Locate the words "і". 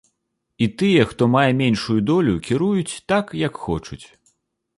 0.65-0.67